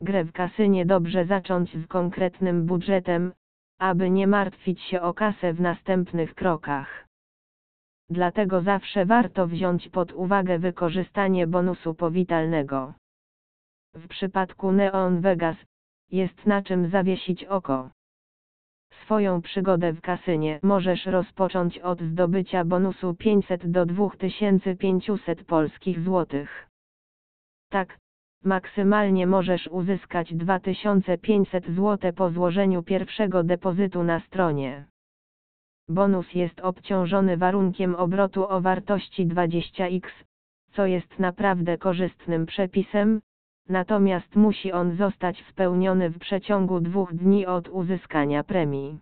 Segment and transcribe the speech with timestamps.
[0.00, 3.32] Grę w kasynie dobrze zacząć z konkretnym budżetem,
[3.78, 7.06] aby nie martwić się o kasę w następnych krokach.
[8.10, 12.94] Dlatego zawsze warto wziąć pod uwagę wykorzystanie bonusu powitalnego.
[13.94, 15.56] W przypadku Neon Vegas,
[16.10, 17.90] jest na czym zawiesić oko.
[19.04, 26.68] Swoją przygodę w kasynie możesz rozpocząć od zdobycia bonusu 500 do 2500 polskich złotych.
[27.70, 27.98] Tak,
[28.44, 34.84] maksymalnie możesz uzyskać 2500 zł po złożeniu pierwszego depozytu na stronie.
[35.88, 40.00] Bonus jest obciążony warunkiem obrotu o wartości 20x,
[40.72, 43.20] co jest naprawdę korzystnym przepisem,
[43.68, 48.98] natomiast musi on zostać spełniony w przeciągu dwóch dni od uzyskania premii.